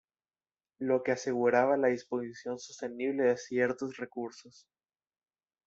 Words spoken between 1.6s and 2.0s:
la